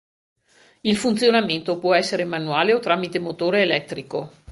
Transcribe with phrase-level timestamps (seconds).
[0.81, 4.31] Il funzionamento può essere manuale o tramite motore elettrico.